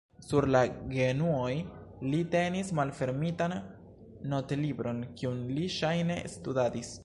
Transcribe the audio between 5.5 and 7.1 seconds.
li ŝajne studadis.